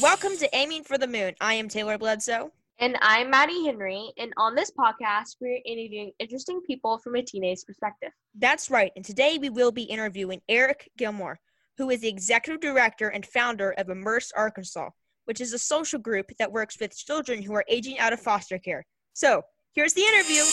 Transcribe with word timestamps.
Welcome 0.00 0.38
to 0.38 0.48
Aiming 0.56 0.84
for 0.84 0.96
the 0.96 1.06
Moon. 1.06 1.34
I 1.42 1.52
am 1.54 1.68
Taylor 1.68 1.98
Bledsoe. 1.98 2.50
And 2.78 2.96
I'm 3.02 3.28
Maddie 3.28 3.66
Henry, 3.66 4.10
and 4.16 4.32
on 4.38 4.54
this 4.54 4.70
podcast, 4.70 5.36
we're 5.42 5.60
interviewing 5.66 6.12
interesting 6.18 6.62
people 6.66 6.96
from 6.96 7.16
a 7.16 7.22
teenage 7.22 7.58
perspective. 7.66 8.08
That's 8.34 8.70
right, 8.70 8.92
and 8.96 9.04
today 9.04 9.36
we 9.38 9.50
will 9.50 9.72
be 9.72 9.82
interviewing 9.82 10.40
Eric 10.48 10.88
Gilmore, 10.96 11.38
who 11.76 11.90
is 11.90 12.00
the 12.00 12.08
executive 12.08 12.62
director 12.62 13.10
and 13.10 13.26
founder 13.26 13.72
of 13.72 13.90
Immerse 13.90 14.32
Arkansas, 14.34 14.88
which 15.26 15.42
is 15.42 15.52
a 15.52 15.58
social 15.58 15.98
group 15.98 16.30
that 16.38 16.50
works 16.50 16.80
with 16.80 16.96
children 16.96 17.42
who 17.42 17.52
are 17.52 17.64
aging 17.68 17.98
out 17.98 18.14
of 18.14 18.20
foster 18.20 18.58
care. 18.58 18.86
So, 19.12 19.42
here's 19.74 19.92
the 19.92 20.04
interview. 20.04 20.44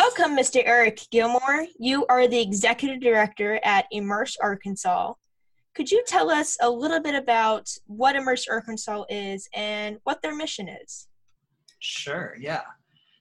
Welcome, 0.00 0.36
Mr. 0.36 0.62
Eric 0.64 1.00
Gilmore. 1.10 1.66
You 1.76 2.06
are 2.06 2.28
the 2.28 2.40
executive 2.40 3.00
director 3.00 3.58
at 3.64 3.86
Immerse 3.92 4.36
Arkansas. 4.40 5.14
Could 5.74 5.90
you 5.90 6.04
tell 6.06 6.30
us 6.30 6.56
a 6.60 6.70
little 6.70 7.00
bit 7.00 7.16
about 7.16 7.68
what 7.88 8.14
Immerse 8.14 8.46
Arkansas 8.48 9.06
is 9.10 9.48
and 9.54 9.98
what 10.04 10.22
their 10.22 10.36
mission 10.36 10.68
is? 10.68 11.08
Sure, 11.80 12.36
yeah. 12.38 12.62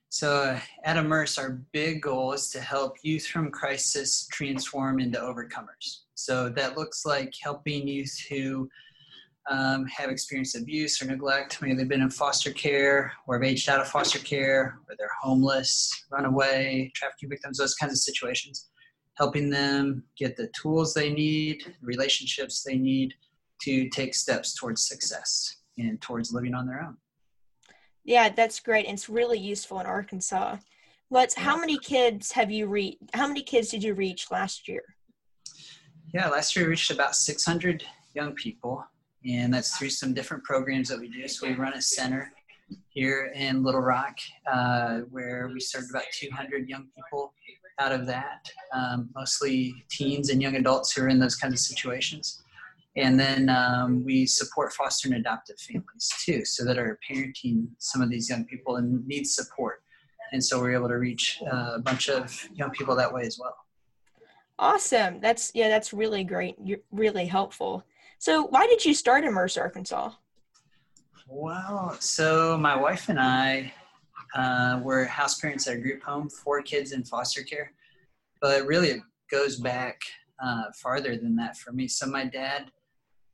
So 0.10 0.56
at 0.84 0.98
Immerse, 0.98 1.40
our 1.40 1.64
big 1.72 2.04
goal 2.04 2.34
is 2.34 2.52
to 2.52 2.62
help 2.62 2.98
youth 3.02 3.26
from 3.26 3.50
crisis 3.50 4.28
transform 4.32 5.00
into 5.00 5.18
overcomers. 5.18 6.02
So 6.14 6.48
that 6.50 6.78
looks 6.78 7.08
like 7.08 7.34
helping 7.42 7.88
youth 7.88 8.16
who 8.30 8.70
um, 9.50 9.86
have 9.86 10.10
experienced 10.10 10.58
abuse 10.58 11.02
or 11.02 11.06
neglect. 11.06 11.62
Maybe 11.62 11.76
they've 11.76 11.88
been 11.88 12.02
in 12.02 12.10
foster 12.10 12.52
care 12.52 13.14
or 13.26 13.36
have 13.36 13.44
aged 13.44 13.70
out 13.70 13.80
of 13.80 13.88
foster 13.88 14.20
care, 14.20 14.80
or 14.88 14.96
they're 14.98 15.10
homeless, 15.22 15.92
runaway, 16.12 16.92
trafficking 16.96 17.30
victims, 17.30 17.58
those 17.58 17.76
kinds 17.76 17.94
of 17.94 18.00
situations. 18.00 18.70
Helping 19.16 19.50
them 19.50 20.04
get 20.18 20.36
the 20.36 20.50
tools 20.60 20.94
they 20.94 21.12
need, 21.12 21.76
relationships 21.82 22.62
they 22.64 22.78
need 22.78 23.14
to 23.62 23.90
take 23.90 24.14
steps 24.14 24.54
towards 24.54 24.88
success 24.88 25.58
and 25.78 26.00
towards 26.02 26.32
living 26.32 26.54
on 26.54 26.68
their 26.68 26.82
own. 26.82 26.98
Yeah, 28.04 28.30
that's 28.30 28.60
great. 28.60 28.86
It's 28.86 29.10
really 29.10 29.40
useful 29.40 29.80
in 29.80 29.86
Arkansas. 29.86 30.58
What's 31.10 31.34
how 31.34 31.58
many 31.58 31.78
kids 31.78 32.32
have 32.34 32.52
you 32.52 32.68
reached? 32.68 33.00
How 33.14 33.28
many 33.28 33.42
kids 33.42 33.70
did 33.70 33.84
you 33.84 33.94
reach 33.94 34.30
last 34.30 34.68
year? 34.68 34.84
Yeah, 36.14 36.30
last 36.30 36.56
year 36.56 36.66
we 36.66 36.72
reached 36.72 36.92
about 36.92 37.16
600 37.16 37.84
young 38.14 38.34
people 38.34 38.84
and 39.28 39.54
that's 39.54 39.78
through 39.78 39.90
some 39.90 40.14
different 40.14 40.44
programs 40.44 40.90
that 40.90 41.00
we 41.00 41.10
do. 41.10 41.28
So 41.28 41.48
we 41.48 41.56
run 41.56 41.74
a 41.74 41.82
center 41.82 42.32
here 42.90 43.32
in 43.36 43.64
Little 43.64 43.82
Rock 43.82 44.18
uh, 44.52 45.00
where 45.12 45.50
we 45.54 45.60
served 45.60 45.90
about 45.90 46.04
200 46.14 46.68
young 46.68 46.88
people 46.96 47.34
out 47.80 47.92
of 47.92 48.08
that, 48.08 48.50
um, 48.74 49.10
mostly 49.16 49.74
teens 49.90 50.30
and 50.30 50.42
young 50.42 50.56
adults 50.56 50.94
who 50.94 51.04
are 51.04 51.10
in 51.10 51.20
those 51.20 51.36
kinds 51.36 51.54
of 51.54 51.60
situations. 51.60 52.42
And 52.96 53.20
then 53.20 53.50
um, 53.50 54.04
we 54.04 54.26
support 54.26 54.74
foster 54.74 55.08
and 55.08 55.18
adoptive 55.18 55.60
families 55.60 56.12
too, 56.26 56.44
so 56.44 56.66
that 56.66 56.80
are 56.80 56.98
parenting 57.10 57.68
some 57.78 58.02
of 58.02 58.10
these 58.10 58.30
young 58.30 58.46
people 58.46 58.78
and 58.78 59.06
need 59.06 59.28
support. 59.28 59.84
And 60.32 60.44
so 60.44 60.60
we're 60.60 60.74
able 60.74 60.88
to 60.88 60.98
reach 60.98 61.40
uh, 61.52 61.74
a 61.76 61.80
bunch 61.80 62.10
of 62.10 62.50
young 62.56 62.72
people 62.72 62.96
that 62.96 63.14
way 63.14 63.22
as 63.22 63.38
well. 63.40 63.56
Awesome. 64.60 65.20
That's 65.20 65.52
yeah, 65.54 65.70
that's 65.70 65.94
really 65.94 66.24
great. 66.24 66.56
You're 66.64 66.80
really 66.92 67.28
helpful. 67.28 67.84
So, 68.20 68.44
why 68.48 68.68
did 68.68 68.84
you 68.84 68.94
start 68.94 69.24
Immerse 69.24 69.58
Arkansas? 69.58 70.12
Well, 71.28 71.96
so 72.00 72.58
my 72.58 72.76
wife 72.76 73.10
and 73.10 73.20
I 73.20 73.74
uh, 74.34 74.80
were 74.84 75.06
house 75.06 75.40
parents 75.40 75.68
at 75.68 75.76
a 75.76 75.80
group 75.80 76.02
home, 76.04 76.30
four 76.30 76.62
kids 76.62 76.94
in 76.94 77.04
foster 77.04 77.44
care. 77.44 77.72
But 78.42 78.66
really, 78.66 78.90
it 78.90 79.02
goes 79.30 79.58
back 79.58 80.02
uh, 80.44 80.64
farther 80.76 81.16
than 81.16 81.36
that 81.36 81.58
for 81.58 81.72
me. 81.72 81.88
So, 81.88 82.08
my 82.08 82.26
dad 82.26 82.72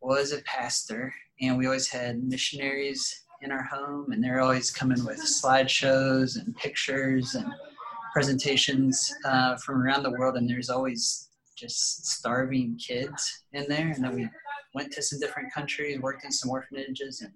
was 0.02 0.34
a 0.34 0.41
pastor, 0.41 1.13
and 1.41 1.57
we 1.57 1.66
always 1.66 1.88
had 1.88 2.24
missionaries 2.24 3.24
in 3.41 3.52
our 3.52 3.63
home, 3.63 4.12
and 4.12 4.24
they're 4.24 4.41
always 4.41 4.69
coming 4.69 5.03
with 5.06 5.19
slideshows 5.19 6.38
and 6.38 6.56
pictures 6.57 7.36
and 7.36 7.53
presentations 8.13 9.13
uh, 9.25 9.56
from 9.57 9.81
around 9.81 10.03
the 10.03 10.12
world. 10.12 10.36
And 10.36 10.50
there's 10.50 10.69
always 10.69 11.30
just 11.56 12.06
starving 12.06 12.78
kids 12.78 13.44
in 13.53 13.66
there. 13.68 13.90
And 13.90 14.03
then 14.03 14.16
we 14.16 14.30
went 14.73 14.91
to 14.94 15.01
some 15.01 15.19
different 15.19 15.53
countries, 15.53 16.00
worked 16.00 16.25
in 16.25 16.31
some 16.31 16.50
orphanages, 16.50 17.22
and 17.22 17.31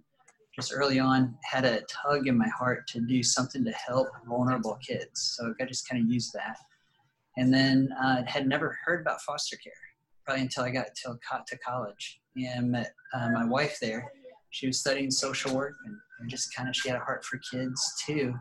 just 0.56 0.74
early 0.74 1.00
on 1.00 1.38
had 1.44 1.66
a 1.66 1.82
tug 1.82 2.28
in 2.28 2.38
my 2.38 2.50
heart 2.50 2.88
to 2.88 3.00
do 3.02 3.22
something 3.22 3.64
to 3.64 3.72
help 3.72 4.08
vulnerable 4.28 4.78
kids. 4.86 5.36
So 5.38 5.54
I 5.62 5.66
just 5.66 5.88
kind 5.88 6.04
of 6.04 6.12
used 6.12 6.34
that. 6.34 6.58
And 7.38 7.54
then 7.54 7.90
uh, 8.04 8.24
had 8.26 8.48
never 8.48 8.78
heard 8.84 9.02
about 9.02 9.22
foster 9.22 9.58
care 9.58 9.74
probably 10.26 10.42
until 10.42 10.64
I 10.64 10.72
got 10.72 10.88
to, 11.04 11.18
to 11.48 11.58
college 11.60 12.20
and 12.36 12.72
met 12.72 12.94
uh, 13.14 13.30
my 13.30 13.46
wife 13.46 13.78
there. 13.80 14.12
She 14.50 14.68
was 14.68 14.80
studying 14.80 15.12
social 15.12 15.56
work 15.56 15.76
and, 15.86 15.96
and 16.20 16.30
just 16.30 16.54
kind 16.56 16.68
of 16.68 16.76
she 16.76 16.90
had 16.90 16.98
a 16.98 17.04
heart 17.04 17.24
for 17.24 17.40
kids 17.52 18.04
too. 18.06 18.34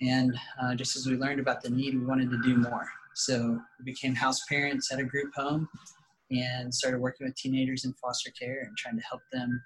And 0.00 0.36
uh, 0.60 0.74
just 0.74 0.96
as 0.96 1.06
we 1.06 1.16
learned 1.16 1.38
about 1.38 1.62
the 1.62 1.70
need, 1.70 1.94
we 1.94 2.04
wanted 2.04 2.30
to 2.30 2.42
do 2.42 2.56
more. 2.56 2.88
So 3.14 3.60
we 3.78 3.84
became 3.84 4.14
house 4.14 4.40
parents 4.48 4.90
at 4.90 4.98
a 4.98 5.04
group 5.04 5.32
home 5.34 5.68
and 6.40 6.72
started 6.72 7.00
working 7.00 7.26
with 7.26 7.36
teenagers 7.36 7.84
in 7.84 7.92
foster 7.94 8.30
care 8.30 8.62
and 8.62 8.76
trying 8.76 8.96
to 8.96 9.02
help 9.02 9.22
them, 9.32 9.62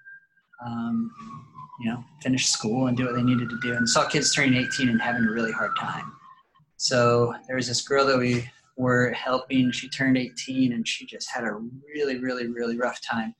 um, 0.65 1.11
you 1.79 1.89
know, 1.89 2.03
finish 2.21 2.47
school 2.47 2.87
and 2.87 2.97
do 2.97 3.05
what 3.05 3.15
they 3.15 3.23
needed 3.23 3.49
to 3.49 3.59
do. 3.61 3.73
And 3.73 3.87
saw 3.87 4.07
kids 4.07 4.33
turning 4.33 4.55
18 4.55 4.89
and 4.89 5.01
having 5.01 5.23
a 5.23 5.31
really 5.31 5.51
hard 5.51 5.71
time. 5.79 6.11
So 6.77 7.33
there 7.47 7.55
was 7.55 7.67
this 7.67 7.81
girl 7.81 8.05
that 8.05 8.17
we 8.17 8.49
were 8.77 9.11
helping. 9.11 9.71
She 9.71 9.89
turned 9.89 10.17
18 10.17 10.73
and 10.73 10.87
she 10.87 11.05
just 11.05 11.29
had 11.29 11.43
a 11.43 11.59
really, 11.93 12.19
really, 12.19 12.47
really 12.47 12.77
rough 12.77 13.01
time 13.01 13.33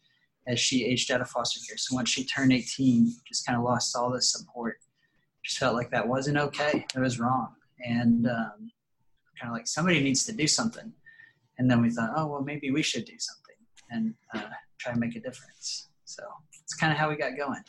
as 0.47 0.59
she 0.59 0.85
aged 0.85 1.11
out 1.11 1.21
of 1.21 1.29
foster 1.29 1.59
care. 1.67 1.77
So 1.77 1.95
once 1.95 2.09
she 2.09 2.23
turned 2.23 2.53
18, 2.53 3.13
just 3.27 3.45
kind 3.45 3.57
of 3.57 3.63
lost 3.63 3.95
all 3.95 4.11
the 4.11 4.21
support. 4.21 4.77
Just 5.43 5.59
felt 5.59 5.75
like 5.75 5.91
that 5.91 6.07
wasn't 6.07 6.37
okay. 6.37 6.85
It 6.95 6.99
was 6.99 7.19
wrong. 7.19 7.49
And 7.85 8.27
um, 8.27 8.71
kind 9.39 9.51
of 9.51 9.53
like 9.53 9.67
somebody 9.67 10.01
needs 10.01 10.25
to 10.25 10.33
do 10.33 10.47
something 10.47 10.91
and 11.57 11.69
then 11.69 11.81
we 11.81 11.89
thought, 11.89 12.11
oh 12.15 12.27
well, 12.27 12.41
maybe 12.41 12.71
we 12.71 12.81
should 12.81 13.05
do 13.05 13.17
something 13.17 13.55
and 13.91 14.13
uh, 14.33 14.49
try 14.79 14.91
and 14.91 14.99
make 14.99 15.15
a 15.15 15.19
difference. 15.19 15.89
So 16.05 16.23
it's 16.63 16.73
kind 16.73 16.91
of 16.91 16.97
how 16.97 17.09
we 17.09 17.15
got 17.15 17.37
going. 17.37 17.63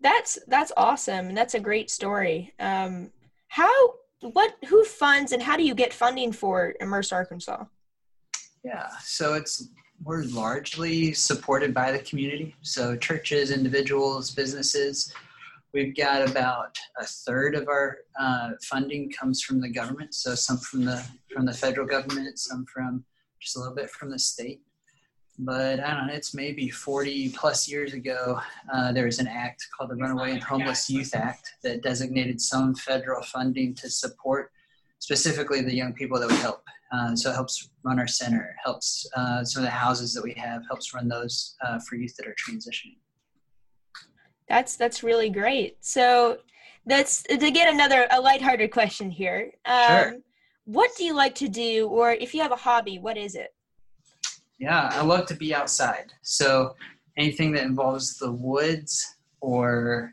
That's 0.00 0.38
that's 0.46 0.72
awesome. 0.76 1.28
And 1.28 1.36
that's 1.36 1.54
a 1.54 1.60
great 1.60 1.90
story. 1.90 2.52
Um, 2.58 3.10
how 3.48 3.94
what 4.20 4.56
who 4.68 4.84
funds 4.84 5.32
and 5.32 5.42
how 5.42 5.56
do 5.56 5.64
you 5.64 5.74
get 5.74 5.92
funding 5.92 6.32
for 6.32 6.74
Immerse 6.80 7.12
Arkansas? 7.12 7.64
Yeah, 8.64 8.88
so 9.02 9.34
it's 9.34 9.68
we're 10.04 10.24
largely 10.24 11.12
supported 11.12 11.72
by 11.72 11.92
the 11.92 11.98
community. 12.00 12.54
So 12.62 12.96
churches, 12.96 13.50
individuals, 13.50 14.30
businesses. 14.30 15.12
We've 15.76 15.94
got 15.94 16.26
about 16.26 16.74
a 16.98 17.04
third 17.04 17.54
of 17.54 17.68
our 17.68 17.98
uh, 18.18 18.52
funding 18.62 19.10
comes 19.10 19.42
from 19.42 19.60
the 19.60 19.68
government. 19.68 20.14
So 20.14 20.34
some 20.34 20.56
from 20.56 20.86
the 20.86 21.06
from 21.30 21.44
the 21.44 21.52
federal 21.52 21.86
government, 21.86 22.38
some 22.38 22.64
from 22.64 23.04
just 23.42 23.56
a 23.56 23.58
little 23.58 23.74
bit 23.74 23.90
from 23.90 24.10
the 24.10 24.18
state. 24.18 24.62
But 25.38 25.80
I 25.80 25.92
don't 25.92 26.06
know, 26.06 26.14
it's 26.14 26.32
maybe 26.32 26.70
40 26.70 27.28
plus 27.28 27.68
years 27.68 27.92
ago, 27.92 28.40
uh, 28.72 28.92
there 28.92 29.04
was 29.04 29.18
an 29.18 29.28
act 29.28 29.66
called 29.76 29.90
the 29.90 29.96
Runaway 29.96 30.30
and 30.30 30.42
Homeless 30.42 30.88
Youth 30.88 31.14
Act 31.14 31.52
that 31.62 31.82
designated 31.82 32.40
some 32.40 32.74
federal 32.74 33.22
funding 33.24 33.74
to 33.74 33.90
support 33.90 34.52
specifically 34.98 35.60
the 35.60 35.74
young 35.74 35.92
people 35.92 36.18
that 36.18 36.30
we 36.30 36.36
help. 36.36 36.64
Uh, 36.90 37.14
so 37.14 37.28
it 37.28 37.34
helps 37.34 37.68
run 37.82 37.98
our 37.98 38.08
center, 38.08 38.56
helps 38.64 39.06
uh, 39.14 39.44
some 39.44 39.62
of 39.62 39.66
the 39.66 39.70
houses 39.70 40.14
that 40.14 40.24
we 40.24 40.32
have, 40.38 40.62
helps 40.68 40.94
run 40.94 41.06
those 41.06 41.54
uh, 41.66 41.78
for 41.80 41.96
youth 41.96 42.16
that 42.16 42.26
are 42.26 42.34
transitioning. 42.48 42.96
That's 44.48 44.76
that's 44.76 45.02
really 45.02 45.30
great. 45.30 45.84
So 45.84 46.38
that's 46.84 47.22
to 47.24 47.50
get 47.50 47.72
another 47.72 48.06
a 48.10 48.20
lighthearted 48.20 48.70
question 48.70 49.10
here. 49.10 49.52
Um, 49.64 49.86
sure. 49.88 50.16
What 50.64 50.90
do 50.96 51.04
you 51.04 51.14
like 51.14 51.34
to 51.36 51.48
do, 51.48 51.88
or 51.88 52.12
if 52.12 52.34
you 52.34 52.42
have 52.42 52.52
a 52.52 52.56
hobby, 52.56 52.98
what 52.98 53.16
is 53.16 53.34
it? 53.34 53.54
Yeah, 54.58 54.88
I 54.92 55.02
love 55.02 55.26
to 55.26 55.34
be 55.34 55.54
outside. 55.54 56.12
So 56.22 56.74
anything 57.16 57.52
that 57.52 57.64
involves 57.64 58.18
the 58.18 58.32
woods 58.32 59.04
or 59.40 60.12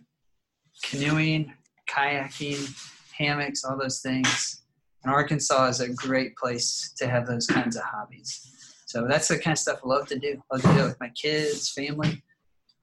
canoeing, 0.84 1.54
kayaking, 1.90 2.70
hammocks, 3.18 3.64
all 3.64 3.78
those 3.78 4.02
things. 4.02 4.62
And 5.04 5.14
Arkansas 5.14 5.68
is 5.68 5.80
a 5.80 5.90
great 5.94 6.36
place 6.36 6.94
to 6.98 7.08
have 7.08 7.26
those 7.26 7.48
kinds 7.48 7.76
of 7.76 7.84
hobbies. 7.84 8.50
So 8.86 9.08
that's 9.08 9.28
the 9.28 9.40
kind 9.40 9.54
of 9.54 9.60
stuff 9.60 9.80
I 9.84 9.88
love 9.88 10.08
to 10.08 10.20
do. 10.20 10.42
I 10.52 10.56
love 10.56 10.62
to 10.64 10.74
do 10.74 10.80
it 10.80 10.88
with 10.88 11.00
my 11.00 11.10
kids, 11.10 11.72
family, 11.72 12.24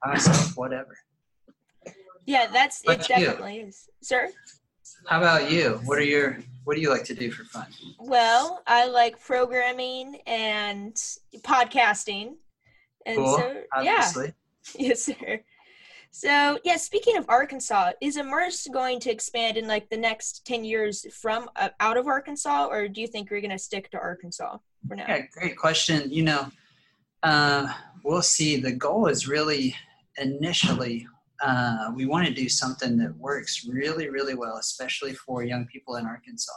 myself, 0.05 0.57
whatever. 0.57 0.97
Yeah, 2.25 2.47
that's 2.51 2.81
it. 2.85 3.07
Definitely 3.07 3.57
you? 3.57 3.67
is, 3.67 3.89
sir. 4.01 4.29
How 5.07 5.17
about 5.17 5.51
you? 5.51 5.81
What 5.85 5.97
are 5.97 6.03
your 6.03 6.37
What 6.63 6.75
do 6.75 6.81
you 6.81 6.89
like 6.89 7.03
to 7.05 7.15
do 7.15 7.31
for 7.31 7.43
fun? 7.45 7.67
Well, 7.99 8.61
I 8.67 8.87
like 8.87 9.19
programming 9.19 10.17
and 10.27 10.93
podcasting, 11.39 12.35
and 13.05 13.17
cool, 13.17 13.37
so 13.37 13.61
obviously. 13.75 14.33
yeah, 14.75 14.87
yes, 14.87 15.03
sir. 15.03 15.41
So 16.11 16.59
yeah, 16.63 16.75
speaking 16.77 17.17
of 17.17 17.25
Arkansas, 17.29 17.91
is 18.01 18.17
Immerse 18.17 18.67
going 18.67 18.99
to 18.99 19.11
expand 19.11 19.57
in 19.57 19.67
like 19.67 19.89
the 19.89 19.97
next 19.97 20.45
ten 20.45 20.63
years 20.63 21.05
from 21.13 21.49
uh, 21.55 21.69
out 21.79 21.97
of 21.97 22.07
Arkansas, 22.07 22.67
or 22.67 22.87
do 22.87 23.01
you 23.01 23.07
think 23.07 23.29
you're 23.29 23.41
going 23.41 23.51
to 23.51 23.57
stick 23.57 23.89
to 23.91 23.97
Arkansas 23.97 24.57
for 24.87 24.95
now? 24.95 25.05
Yeah, 25.07 25.21
great 25.31 25.57
question. 25.57 26.11
You 26.11 26.23
know, 26.23 26.51
uh, 27.23 27.73
we'll 28.03 28.21
see. 28.21 28.57
The 28.57 28.73
goal 28.73 29.07
is 29.07 29.27
really 29.27 29.75
initially 30.17 31.07
uh, 31.41 31.91
we 31.95 32.05
want 32.05 32.27
to 32.27 32.33
do 32.33 32.47
something 32.47 32.97
that 32.97 33.15
works 33.17 33.65
really, 33.65 34.09
really 34.09 34.35
well, 34.35 34.57
especially 34.57 35.13
for 35.13 35.43
young 35.43 35.65
people 35.65 35.95
in 35.95 36.05
Arkansas. 36.05 36.51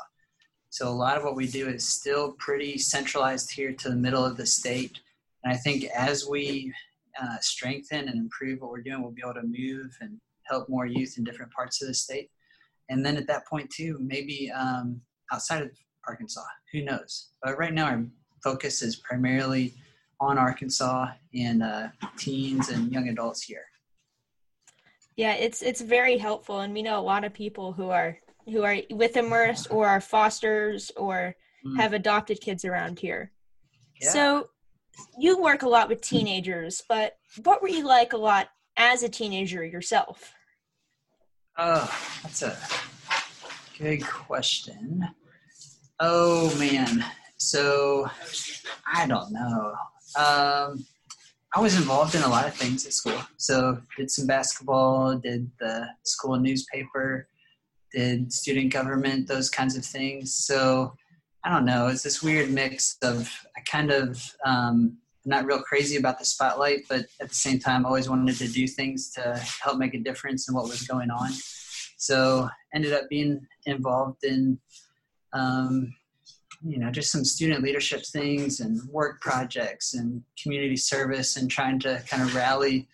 So 0.70 0.88
a 0.88 0.90
lot 0.90 1.16
of 1.16 1.24
what 1.24 1.36
we 1.36 1.46
do 1.46 1.68
is 1.68 1.86
still 1.86 2.32
pretty 2.32 2.78
centralized 2.78 3.50
here 3.50 3.72
to 3.72 3.88
the 3.88 3.96
middle 3.96 4.24
of 4.24 4.36
the 4.36 4.44
state. 4.44 4.98
And 5.42 5.52
I 5.52 5.56
think 5.56 5.84
as 5.84 6.26
we 6.28 6.72
uh, 7.22 7.38
strengthen 7.40 8.08
and 8.08 8.18
improve 8.18 8.60
what 8.60 8.70
we're 8.70 8.82
doing, 8.82 9.00
we'll 9.00 9.12
be 9.12 9.22
able 9.22 9.34
to 9.34 9.46
move 9.46 9.96
and 10.00 10.20
help 10.42 10.68
more 10.68 10.86
youth 10.86 11.16
in 11.16 11.24
different 11.24 11.52
parts 11.52 11.80
of 11.80 11.88
the 11.88 11.94
state. 11.94 12.30
And 12.90 13.06
then 13.06 13.16
at 13.16 13.26
that 13.28 13.46
point 13.46 13.70
too, 13.70 13.98
maybe 14.00 14.50
um, 14.50 15.00
outside 15.32 15.62
of 15.62 15.70
Arkansas, 16.06 16.42
who 16.72 16.82
knows? 16.82 17.28
But 17.42 17.56
right 17.56 17.72
now 17.72 17.86
our 17.86 18.04
focus 18.42 18.82
is 18.82 18.96
primarily 18.96 19.72
on 20.20 20.38
Arkansas 20.38 21.08
and 21.34 21.62
uh, 21.62 21.88
teens 22.16 22.68
and 22.68 22.92
young 22.92 23.08
adults 23.08 23.42
here. 23.42 23.64
Yeah, 25.16 25.34
it's 25.34 25.62
it's 25.62 25.80
very 25.80 26.18
helpful, 26.18 26.60
and 26.60 26.74
we 26.74 26.82
know 26.82 26.98
a 26.98 27.02
lot 27.02 27.24
of 27.24 27.32
people 27.32 27.72
who 27.72 27.90
are 27.90 28.18
who 28.46 28.62
are 28.62 28.78
with 28.90 29.16
Immerse 29.16 29.66
or 29.68 29.86
are 29.86 30.00
fosters 30.00 30.90
or 30.96 31.36
mm. 31.64 31.76
have 31.80 31.92
adopted 31.92 32.40
kids 32.40 32.64
around 32.64 32.98
here. 32.98 33.30
Yeah. 34.00 34.10
So 34.10 34.48
you 35.18 35.40
work 35.40 35.62
a 35.62 35.68
lot 35.68 35.88
with 35.88 36.00
teenagers, 36.00 36.82
but 36.88 37.16
what 37.42 37.62
were 37.62 37.68
you 37.68 37.86
like 37.86 38.12
a 38.12 38.16
lot 38.16 38.48
as 38.76 39.02
a 39.02 39.08
teenager 39.08 39.64
yourself? 39.64 40.34
Oh, 41.56 41.88
that's 42.22 42.42
a 42.42 42.56
good 43.78 44.04
question. 44.04 45.08
Oh 46.00 46.54
man, 46.58 47.04
so 47.36 48.10
I 48.92 49.06
don't 49.06 49.32
know. 49.32 49.74
Um, 50.18 50.84
I 51.56 51.60
was 51.60 51.76
involved 51.76 52.16
in 52.16 52.22
a 52.22 52.28
lot 52.28 52.48
of 52.48 52.54
things 52.54 52.84
at 52.84 52.92
school. 52.92 53.20
So 53.36 53.78
did 53.96 54.10
some 54.10 54.26
basketball, 54.26 55.16
did 55.16 55.48
the 55.60 55.88
school 56.02 56.36
newspaper, 56.36 57.28
did 57.92 58.32
student 58.32 58.72
government, 58.72 59.28
those 59.28 59.48
kinds 59.48 59.76
of 59.76 59.84
things. 59.84 60.34
So 60.34 60.96
I 61.44 61.50
don't 61.50 61.64
know. 61.64 61.86
It's 61.86 62.02
this 62.02 62.22
weird 62.22 62.50
mix 62.50 62.96
of 63.02 63.30
I 63.56 63.60
kind 63.60 63.92
of 63.92 64.20
um, 64.44 64.96
not 65.24 65.44
real 65.44 65.62
crazy 65.62 65.96
about 65.96 66.18
the 66.18 66.24
spotlight, 66.24 66.88
but 66.88 67.06
at 67.20 67.28
the 67.28 67.34
same 67.34 67.60
time, 67.60 67.86
always 67.86 68.08
wanted 68.08 68.36
to 68.36 68.48
do 68.48 68.66
things 68.66 69.12
to 69.12 69.36
help 69.62 69.78
make 69.78 69.94
a 69.94 69.98
difference 69.98 70.48
in 70.48 70.54
what 70.56 70.68
was 70.68 70.82
going 70.82 71.10
on. 71.10 71.30
So 71.98 72.48
ended 72.74 72.92
up 72.92 73.08
being 73.08 73.46
involved 73.64 74.24
in 74.24 74.58
um, 75.32 75.94
you 76.66 76.78
know 76.78 76.90
just 76.90 77.12
some 77.12 77.24
student 77.24 77.62
leadership 77.62 78.04
things 78.06 78.60
and 78.60 78.80
work 78.88 79.20
projects 79.20 79.94
and 79.94 80.22
community 80.42 80.76
service 80.76 81.36
and 81.36 81.50
trying 81.50 81.78
to 81.78 82.02
kind 82.08 82.22
of 82.22 82.34
rally 82.34 82.88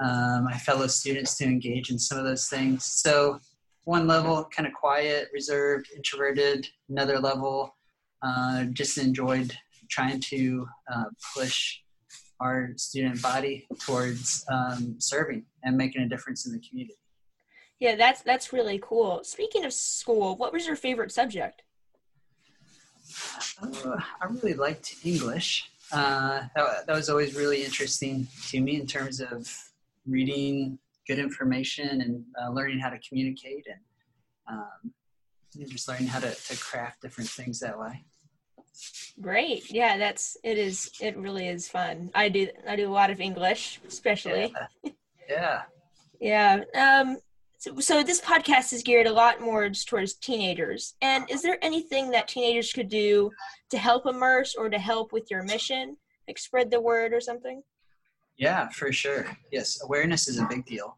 uh, 0.00 0.40
my 0.42 0.56
fellow 0.56 0.86
students 0.86 1.36
to 1.36 1.44
engage 1.44 1.90
in 1.90 1.98
some 1.98 2.18
of 2.18 2.24
those 2.24 2.48
things. 2.48 2.86
So 2.86 3.38
one 3.84 4.06
level 4.06 4.48
kind 4.54 4.66
of 4.66 4.72
quiet 4.72 5.28
reserved 5.32 5.88
introverted 5.94 6.66
another 6.88 7.18
level 7.18 7.74
uh, 8.22 8.64
just 8.72 8.96
enjoyed 8.98 9.54
trying 9.90 10.20
to 10.20 10.66
uh, 10.92 11.04
push 11.36 11.78
our 12.40 12.70
student 12.76 13.20
body 13.20 13.66
towards 13.80 14.46
um, 14.50 14.96
serving 14.98 15.44
and 15.64 15.76
making 15.76 16.00
a 16.02 16.08
difference 16.08 16.46
in 16.46 16.52
the 16.52 16.60
community. 16.66 16.96
Yeah 17.78 17.96
that's 17.96 18.22
that's 18.22 18.52
really 18.52 18.80
cool. 18.82 19.22
Speaking 19.24 19.66
of 19.66 19.72
school 19.72 20.36
what 20.36 20.52
was 20.52 20.66
your 20.66 20.76
favorite 20.76 21.12
subject 21.12 21.62
uh, 23.62 23.96
I 24.20 24.26
really 24.26 24.54
liked 24.54 24.96
English. 25.04 25.70
Uh, 25.92 26.42
that, 26.54 26.86
that 26.86 26.94
was 26.94 27.08
always 27.08 27.34
really 27.34 27.64
interesting 27.64 28.26
to 28.48 28.60
me 28.60 28.80
in 28.80 28.86
terms 28.86 29.20
of 29.20 29.48
reading 30.06 30.78
good 31.06 31.18
information 31.18 32.00
and 32.00 32.24
uh, 32.40 32.50
learning 32.50 32.78
how 32.78 32.90
to 32.90 32.98
communicate 33.06 33.66
and 33.66 33.80
um, 34.48 34.92
just 35.68 35.88
learning 35.88 36.06
how 36.06 36.20
to, 36.20 36.32
to 36.32 36.56
craft 36.58 37.02
different 37.02 37.28
things 37.28 37.58
that 37.60 37.78
way. 37.78 38.04
Great. 39.20 39.70
Yeah, 39.70 39.98
that's 39.98 40.36
it 40.44 40.56
is 40.56 40.90
it 41.00 41.16
really 41.16 41.48
is 41.48 41.68
fun. 41.68 42.10
I 42.14 42.28
do 42.28 42.48
I 42.66 42.76
do 42.76 42.88
a 42.88 42.92
lot 42.92 43.10
of 43.10 43.20
English, 43.20 43.80
especially. 43.86 44.54
Yeah. 44.88 44.92
yeah. 45.28 45.62
yeah. 46.74 47.00
Um 47.00 47.18
so, 47.60 47.78
so 47.78 48.02
this 48.02 48.22
podcast 48.22 48.72
is 48.72 48.82
geared 48.82 49.06
a 49.06 49.12
lot 49.12 49.42
more 49.42 49.68
towards 49.68 50.14
teenagers. 50.14 50.94
And 51.02 51.30
is 51.30 51.42
there 51.42 51.58
anything 51.60 52.10
that 52.10 52.26
teenagers 52.26 52.72
could 52.72 52.88
do 52.88 53.30
to 53.68 53.76
help 53.76 54.06
immerse 54.06 54.54
or 54.54 54.70
to 54.70 54.78
help 54.78 55.12
with 55.12 55.30
your 55.30 55.42
mission, 55.42 55.98
like 56.26 56.38
spread 56.38 56.70
the 56.70 56.80
word 56.80 57.12
or 57.12 57.20
something? 57.20 57.62
Yeah, 58.38 58.70
for 58.70 58.90
sure. 58.92 59.26
Yes, 59.52 59.82
awareness 59.84 60.26
is 60.26 60.38
a 60.38 60.46
big 60.46 60.64
deal. 60.64 60.96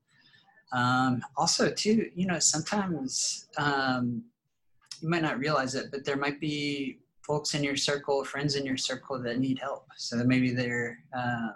Um, 0.73 1.20
also, 1.37 1.69
too, 1.69 2.09
you 2.14 2.26
know, 2.26 2.38
sometimes 2.38 3.49
um, 3.58 4.23
you 5.00 5.08
might 5.08 5.23
not 5.23 5.41
realize 5.41 5.75
it, 5.75 5.87
but 5.91 6.05
there 6.05 6.17
might 6.17 6.41
be 6.41 7.00
folks 7.26 7.55
in 7.55 7.65
your 7.65 7.76
circle, 7.76 8.25
friends 8.25 8.55
in 8.55 8.65
your 8.65 8.76
circle 8.76 9.20
that 9.20 9.41
need 9.41 9.58
help. 9.58 9.88
So 9.97 10.23
maybe 10.23 10.53
they're 10.53 11.00
um, 11.12 11.55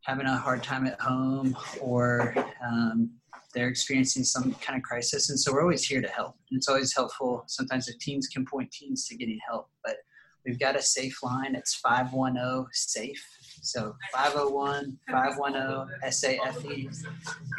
having 0.00 0.26
a 0.26 0.36
hard 0.36 0.64
time 0.64 0.88
at 0.88 1.00
home 1.00 1.56
or 1.80 2.34
um, 2.66 3.10
they're 3.54 3.68
experiencing 3.68 4.24
some 4.24 4.52
kind 4.54 4.76
of 4.76 4.82
crisis. 4.82 5.30
And 5.30 5.38
so 5.38 5.52
we're 5.52 5.62
always 5.62 5.84
here 5.84 6.00
to 6.00 6.08
help. 6.08 6.36
And 6.50 6.58
it's 6.58 6.68
always 6.68 6.94
helpful. 6.94 7.44
Sometimes 7.46 7.88
if 7.88 7.98
teens 7.98 8.28
can 8.28 8.44
point 8.46 8.70
teens 8.70 9.06
to 9.08 9.16
getting 9.16 9.38
help, 9.48 9.68
but 9.84 9.96
we've 10.44 10.58
got 10.58 10.76
a 10.76 10.82
safe 10.82 11.22
line. 11.22 11.54
It's 11.54 11.74
510 11.76 12.66
SAFE. 12.72 13.24
So 13.62 13.94
501 14.12 14.98
510 15.10 16.12
SAFE. 16.12 16.88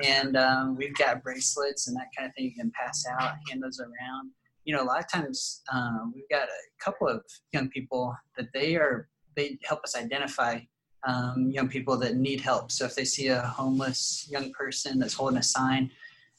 And 0.04 0.38
um, 0.38 0.76
we've 0.78 0.96
got 0.96 1.24
bracelets 1.24 1.88
and 1.88 1.96
that 1.98 2.08
kind 2.18 2.30
of 2.30 2.36
thing 2.36 2.46
you 2.46 2.56
can 2.56 2.72
pass 2.72 3.06
out, 3.08 3.34
hand 3.50 3.62
those 3.64 3.80
around. 3.80 4.32
You 4.64 4.76
know, 4.76 4.84
a 4.84 4.86
lot 4.86 5.00
of 5.00 5.12
times 5.12 5.62
um, 5.72 6.14
we've 6.16 6.30
got 6.30 6.48
a 6.48 6.84
couple 6.84 7.08
of 7.08 7.24
young 7.52 7.70
people 7.70 8.16
that 8.38 8.48
they 8.54 8.76
are, 8.76 9.10
they 9.36 9.58
help 9.64 9.84
us 9.84 9.96
identify 9.96 10.60
um, 11.08 11.50
young 11.52 11.68
people 11.68 11.98
that 11.98 12.16
need 12.16 12.42
help. 12.42 12.72
So 12.72 12.86
if 12.86 12.96
they 12.96 13.06
see 13.06 13.28
a 13.28 13.42
homeless 13.42 14.28
young 14.30 14.52
person 14.52 15.00
that's 15.00 15.14
holding 15.14 15.40
a 15.40 15.44
sign 15.44 15.92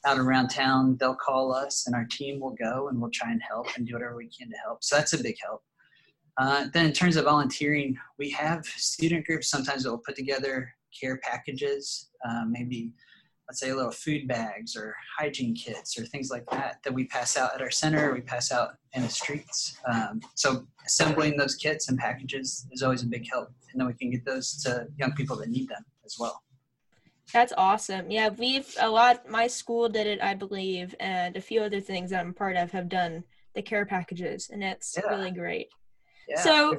out 0.04 0.18
around 0.18 0.48
town, 0.48 0.96
they'll 0.98 1.14
call 1.14 1.52
us 1.52 1.86
and 1.86 1.94
our 1.94 2.06
team 2.10 2.40
will 2.40 2.54
go 2.54 2.88
and 2.88 3.00
we'll 3.00 3.10
try 3.10 3.30
and 3.30 3.42
help 3.42 3.66
and 3.76 3.86
do 3.86 3.94
whatever 3.94 4.16
we 4.16 4.28
can 4.28 4.50
to 4.50 4.56
help. 4.56 4.82
So 4.82 4.96
that's 4.96 5.12
a 5.12 5.22
big 5.22 5.36
help. 5.44 5.62
Uh, 6.38 6.66
then 6.72 6.86
in 6.86 6.92
terms 6.92 7.16
of 7.16 7.24
volunteering, 7.24 7.96
we 8.18 8.30
have 8.30 8.64
student 8.64 9.26
groups 9.26 9.50
sometimes 9.50 9.82
that 9.82 9.90
will 9.90 9.98
put 9.98 10.16
together 10.16 10.74
care 10.98 11.18
packages, 11.18 12.10
uh, 12.28 12.44
maybe 12.48 12.92
let's 13.52 13.60
say 13.60 13.70
little 13.74 13.90
food 13.90 14.26
bags 14.26 14.74
or 14.74 14.96
hygiene 15.18 15.54
kits 15.54 15.98
or 15.98 16.06
things 16.06 16.30
like 16.30 16.46
that 16.50 16.78
that 16.82 16.94
we 16.94 17.04
pass 17.04 17.36
out 17.36 17.54
at 17.54 17.60
our 17.60 17.70
center, 17.70 18.14
we 18.14 18.22
pass 18.22 18.50
out 18.50 18.76
in 18.94 19.02
the 19.02 19.08
streets. 19.10 19.76
Um, 19.92 20.22
so 20.34 20.66
assembling 20.86 21.36
those 21.36 21.54
kits 21.54 21.90
and 21.90 21.98
packages 21.98 22.66
is 22.72 22.82
always 22.82 23.02
a 23.02 23.06
big 23.06 23.28
help 23.30 23.50
and 23.70 23.78
then 23.78 23.86
we 23.86 23.92
can 23.92 24.10
get 24.10 24.24
those 24.24 24.56
to 24.62 24.86
young 24.96 25.12
people 25.12 25.36
that 25.36 25.50
need 25.50 25.68
them 25.68 25.84
as 26.06 26.16
well. 26.18 26.42
That's 27.30 27.52
awesome. 27.58 28.10
Yeah, 28.10 28.30
we've 28.30 28.74
a 28.80 28.88
lot. 28.88 29.28
My 29.28 29.48
school 29.48 29.86
did 29.90 30.06
it, 30.06 30.22
I 30.22 30.32
believe, 30.32 30.94
and 30.98 31.36
a 31.36 31.40
few 31.42 31.60
other 31.62 31.80
things 31.80 32.10
I'm 32.10 32.32
part 32.32 32.56
of 32.56 32.70
have 32.70 32.88
done 32.88 33.22
the 33.54 33.60
care 33.60 33.84
packages, 33.84 34.48
and 34.50 34.64
it's 34.64 34.96
yeah. 34.96 35.10
really 35.10 35.30
great. 35.30 35.68
Yeah, 36.26 36.40
so, 36.40 36.78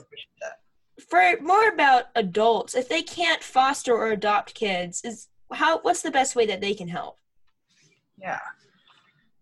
for 1.07 1.37
more 1.41 1.69
about 1.69 2.05
adults, 2.15 2.75
if 2.75 2.89
they 2.89 3.01
can't 3.01 3.43
foster 3.43 3.95
or 3.95 4.11
adopt 4.11 4.53
kids, 4.53 5.01
is 5.03 5.27
how 5.53 5.79
what's 5.79 6.01
the 6.01 6.11
best 6.11 6.35
way 6.35 6.45
that 6.45 6.61
they 6.61 6.73
can 6.73 6.87
help? 6.87 7.17
Yeah, 8.17 8.39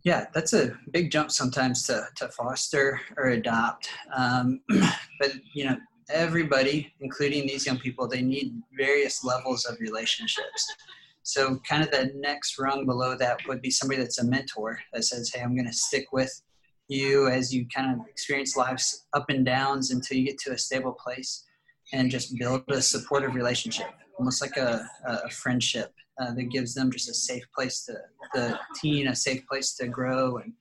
yeah, 0.03 0.25
that's 0.33 0.53
a 0.53 0.77
big 0.91 1.11
jump 1.11 1.31
sometimes 1.31 1.83
to 1.87 2.07
to 2.17 2.29
foster 2.29 2.99
or 3.17 3.29
adopt. 3.29 3.89
Um, 4.15 4.61
but 5.19 5.33
you 5.53 5.65
know, 5.65 5.77
everybody, 6.09 6.93
including 7.01 7.47
these 7.47 7.65
young 7.65 7.79
people, 7.79 8.07
they 8.07 8.21
need 8.21 8.61
various 8.75 9.23
levels 9.23 9.65
of 9.65 9.79
relationships. 9.79 10.75
So, 11.23 11.59
kind 11.69 11.83
of 11.83 11.91
the 11.91 12.11
next 12.15 12.57
rung 12.57 12.85
below 12.85 13.15
that 13.15 13.39
would 13.47 13.61
be 13.61 13.69
somebody 13.69 14.01
that's 14.01 14.19
a 14.19 14.25
mentor 14.25 14.79
that 14.93 15.03
says, 15.03 15.31
Hey, 15.33 15.41
I'm 15.41 15.55
going 15.55 15.67
to 15.67 15.73
stick 15.73 16.07
with 16.11 16.41
you 16.87 17.27
as 17.27 17.53
you 17.53 17.65
kind 17.73 17.93
of 17.93 18.07
experience 18.07 18.57
life's 18.57 19.05
up 19.13 19.29
and 19.29 19.45
downs 19.45 19.91
until 19.91 20.17
you 20.17 20.25
get 20.25 20.37
to 20.39 20.51
a 20.51 20.57
stable 20.57 20.93
place 20.93 21.45
and 21.93 22.09
just 22.11 22.37
build 22.37 22.63
a 22.69 22.81
supportive 22.81 23.35
relationship, 23.35 23.91
almost 24.21 24.41
like 24.41 24.57
a, 24.57 24.87
a 25.05 25.29
friendship 25.29 25.91
uh, 26.19 26.33
that 26.33 26.51
gives 26.51 26.73
them 26.75 26.91
just 26.91 27.09
a 27.09 27.13
safe 27.13 27.43
place 27.55 27.85
to, 27.85 27.95
the 28.33 28.57
teen, 28.75 29.07
a 29.07 29.15
safe 29.15 29.45
place 29.47 29.73
to 29.73 29.87
grow 29.87 30.37
and 30.37 30.53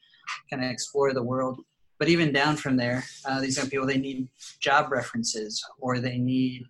kind 0.50 0.64
of 0.64 0.70
explore 0.70 1.12
the 1.12 1.22
world 1.22 1.60
but 2.00 2.08
even 2.08 2.32
down 2.32 2.56
from 2.56 2.78
there, 2.78 3.04
uh, 3.26 3.42
these 3.42 3.58
young 3.58 3.68
people 3.68 3.86
they 3.86 3.98
need 3.98 4.26
job 4.58 4.90
references 4.90 5.62
or 5.78 6.00
they 6.00 6.16
need 6.16 6.64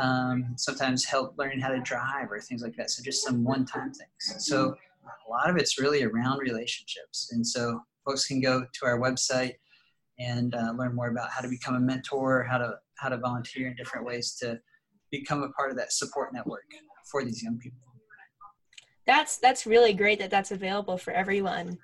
um, 0.00 0.54
sometimes 0.56 1.04
help 1.04 1.34
learning 1.36 1.58
how 1.58 1.68
to 1.68 1.80
drive 1.80 2.30
or 2.30 2.40
things 2.40 2.62
like 2.62 2.76
that. 2.76 2.88
So 2.88 3.02
just 3.02 3.24
some 3.24 3.42
one-time 3.42 3.92
things. 3.92 4.46
So 4.46 4.76
a 5.04 5.30
lot 5.30 5.50
of 5.50 5.56
it's 5.56 5.80
really 5.80 6.04
around 6.04 6.38
relationships, 6.38 7.30
and 7.32 7.44
so 7.44 7.82
folks 8.06 8.26
can 8.26 8.40
go 8.40 8.64
to 8.72 8.86
our 8.86 9.00
website 9.00 9.54
and 10.20 10.54
uh, 10.54 10.72
learn 10.76 10.94
more 10.94 11.08
about 11.08 11.30
how 11.30 11.40
to 11.40 11.48
become 11.48 11.74
a 11.74 11.80
mentor, 11.80 12.46
how 12.48 12.58
to 12.58 12.74
how 12.98 13.08
to 13.08 13.18
volunteer 13.18 13.66
in 13.66 13.74
different 13.74 14.06
ways 14.06 14.36
to 14.40 14.60
become 15.10 15.42
a 15.42 15.50
part 15.50 15.70
of 15.70 15.76
that 15.76 15.92
support 15.92 16.32
network 16.32 16.66
for 17.10 17.24
these 17.24 17.42
young 17.42 17.58
people. 17.58 17.78
That's 19.06 19.38
that's 19.38 19.66
really 19.66 19.94
great 19.94 20.18
that 20.18 20.30
that's 20.30 20.50
available 20.50 20.98
for 20.98 21.12
everyone. 21.12 21.78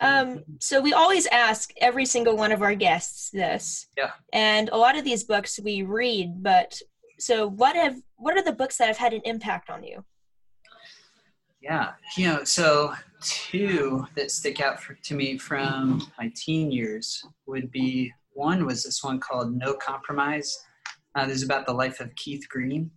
Um, 0.00 0.44
so 0.60 0.80
we 0.80 0.94
always 0.94 1.26
ask 1.26 1.72
every 1.78 2.06
single 2.06 2.34
one 2.34 2.52
of 2.52 2.62
our 2.62 2.74
guests 2.74 3.28
this. 3.30 3.86
Yeah. 3.98 4.12
And 4.32 4.70
a 4.70 4.76
lot 4.76 4.96
of 4.96 5.04
these 5.04 5.24
books 5.24 5.60
we 5.62 5.82
read, 5.82 6.42
but 6.42 6.80
so 7.18 7.46
what 7.48 7.76
have 7.76 7.96
what 8.16 8.36
are 8.36 8.42
the 8.42 8.52
books 8.52 8.78
that 8.78 8.88
have 8.88 8.96
had 8.96 9.12
an 9.12 9.20
impact 9.24 9.68
on 9.68 9.84
you? 9.84 10.04
Yeah, 11.60 11.90
you 12.16 12.26
know, 12.26 12.44
so 12.44 12.94
two 13.20 14.06
that 14.16 14.30
stick 14.30 14.62
out 14.62 14.82
for, 14.82 14.94
to 14.94 15.14
me 15.14 15.36
from 15.36 16.10
my 16.18 16.32
teen 16.34 16.72
years 16.72 17.22
would 17.46 17.70
be 17.70 18.10
one 18.32 18.64
was 18.64 18.84
this 18.84 19.04
one 19.04 19.20
called 19.20 19.54
No 19.54 19.74
Compromise. 19.74 20.58
Uh, 21.14 21.26
this 21.26 21.36
is 21.36 21.42
about 21.42 21.66
the 21.66 21.72
life 21.72 22.00
of 22.00 22.14
Keith 22.14 22.46
Green. 22.48 22.90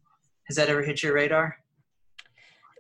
Has 0.48 0.58
that 0.58 0.70
ever 0.70 0.82
hit 0.84 1.02
your 1.04 1.14
radar? 1.14 1.58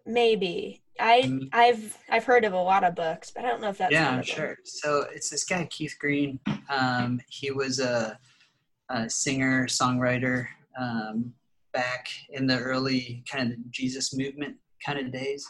Maybe. 0.05 0.81
I 0.99 1.21
Mm. 1.23 1.49
I've 1.51 1.97
I've 2.09 2.25
heard 2.25 2.45
of 2.45 2.53
a 2.53 2.61
lot 2.61 2.83
of 2.83 2.93
books, 2.93 3.31
but 3.31 3.43
I 3.45 3.47
don't 3.49 3.61
know 3.61 3.69
if 3.69 3.77
that's 3.79 3.91
yeah, 3.91 4.05
one 4.05 4.13
I'm 4.13 4.15
them. 4.17 4.23
sure. 4.25 4.57
So 4.63 5.05
it's 5.11 5.29
this 5.29 5.43
guy 5.43 5.65
Keith 5.65 5.95
Green. 5.99 6.39
Um, 6.69 7.19
he 7.29 7.49
was 7.51 7.79
a, 7.79 8.19
a 8.89 9.09
singer 9.09 9.65
songwriter 9.65 10.45
um, 10.79 11.33
back 11.73 12.07
in 12.29 12.45
the 12.45 12.59
early 12.59 13.23
kind 13.31 13.51
of 13.51 13.71
Jesus 13.71 14.15
movement 14.15 14.55
kind 14.85 14.99
of 14.99 15.11
days. 15.11 15.47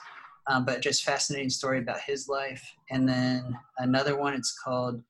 Um, 0.48 0.66
but 0.66 0.82
just 0.82 1.04
fascinating 1.04 1.50
story 1.50 1.80
about 1.80 2.02
his 2.02 2.28
life. 2.30 2.64
And 2.90 3.08
then 3.08 3.58
another 3.80 4.18
one. 4.18 4.34
It's 4.34 4.58
called 4.64 5.04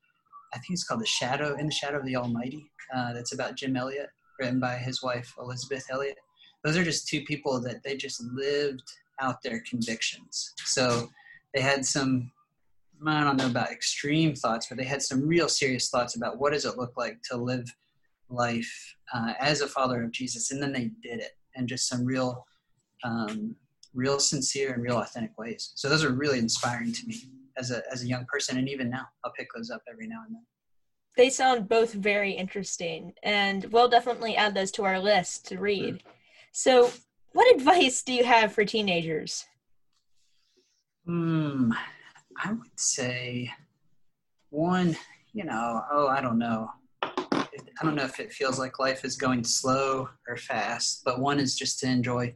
I 0.52 0.58
think 0.58 0.70
it's 0.70 0.84
called 0.84 1.00
The 1.00 1.06
Shadow 1.06 1.56
in 1.56 1.66
the 1.66 1.72
Shadow 1.72 1.98
of 1.98 2.06
the 2.06 2.16
Almighty. 2.16 2.70
Uh, 2.94 3.12
that's 3.12 3.32
about 3.34 3.56
Jim 3.56 3.76
Elliot, 3.76 4.10
written 4.38 4.60
by 4.60 4.76
his 4.76 5.02
wife 5.02 5.34
Elisabeth 5.38 5.86
Elliot. 5.90 6.16
Those 6.64 6.76
are 6.76 6.84
just 6.84 7.08
two 7.08 7.22
people 7.22 7.60
that 7.62 7.82
they 7.82 7.96
just 7.96 8.22
lived 8.22 8.82
out 9.20 9.42
their 9.42 9.62
convictions. 9.68 10.54
So 10.64 11.08
they 11.54 11.60
had 11.60 11.84
some 11.84 12.30
I 13.06 13.22
don't 13.24 13.36
know 13.36 13.46
about 13.46 13.70
extreme 13.70 14.34
thoughts, 14.34 14.66
but 14.68 14.78
they 14.78 14.84
had 14.84 15.02
some 15.02 15.26
real 15.26 15.48
serious 15.48 15.90
thoughts 15.90 16.16
about 16.16 16.38
what 16.38 16.52
does 16.52 16.64
it 16.64 16.78
look 16.78 16.96
like 16.96 17.20
to 17.30 17.36
live 17.36 17.66
life 18.30 18.96
uh, 19.12 19.34
as 19.38 19.60
a 19.60 19.68
follower 19.68 20.04
of 20.04 20.12
Jesus, 20.12 20.50
and 20.50 20.62
then 20.62 20.72
they 20.72 20.90
did 21.02 21.20
it 21.20 21.32
in 21.56 21.66
just 21.66 21.88
some 21.88 22.04
real, 22.04 22.46
um, 23.02 23.54
real 23.92 24.18
sincere 24.18 24.72
and 24.72 24.82
real 24.82 24.98
authentic 24.98 25.36
ways. 25.38 25.72
So 25.74 25.88
those 25.88 26.04
are 26.04 26.12
really 26.12 26.38
inspiring 26.38 26.92
to 26.92 27.06
me 27.06 27.16
as 27.58 27.70
a 27.70 27.82
as 27.92 28.02
a 28.02 28.06
young 28.06 28.24
person, 28.26 28.58
and 28.58 28.68
even 28.68 28.90
now 28.90 29.06
I'll 29.24 29.32
pick 29.32 29.48
those 29.54 29.70
up 29.70 29.82
every 29.90 30.06
now 30.06 30.22
and 30.26 30.36
then. 30.36 30.46
They 31.16 31.30
sound 31.30 31.68
both 31.68 31.92
very 31.92 32.32
interesting, 32.32 33.14
and 33.22 33.64
we'll 33.66 33.88
definitely 33.88 34.36
add 34.36 34.54
those 34.54 34.72
to 34.72 34.84
our 34.84 34.98
list 34.98 35.46
to 35.48 35.58
read. 35.58 36.02
So, 36.50 36.90
what 37.32 37.54
advice 37.54 38.02
do 38.02 38.12
you 38.12 38.24
have 38.24 38.52
for 38.52 38.64
teenagers? 38.64 39.44
Hmm, 41.06 41.72
I 42.42 42.52
would 42.52 42.80
say 42.80 43.52
one, 44.50 44.96
you 45.32 45.44
know, 45.44 45.82
oh, 45.90 46.08
I 46.08 46.20
don't 46.20 46.38
know. 46.38 46.70
I 47.02 47.82
don't 47.82 47.94
know 47.94 48.04
if 48.04 48.20
it 48.20 48.32
feels 48.32 48.58
like 48.58 48.78
life 48.78 49.04
is 49.04 49.16
going 49.16 49.44
slow 49.44 50.08
or 50.28 50.36
fast, 50.36 51.02
but 51.04 51.20
one 51.20 51.38
is 51.38 51.56
just 51.56 51.80
to 51.80 51.86
enjoy 51.86 52.34